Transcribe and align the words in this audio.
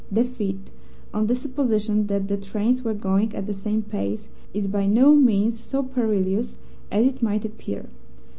The 0.11 0.23
feat 0.23 0.71
(on 1.13 1.27
the 1.27 1.35
supposition 1.35 2.07
that 2.07 2.27
the 2.27 2.35
trains 2.35 2.81
were 2.81 2.95
going 2.95 3.35
at 3.35 3.45
the 3.45 3.53
same 3.53 3.83
pace) 3.83 4.29
is 4.51 4.67
by 4.67 4.87
no 4.87 5.13
means 5.13 5.59
so 5.59 5.83
perilous 5.83 6.57
as 6.91 7.05
it 7.05 7.21
might 7.21 7.45
appear. 7.45 7.85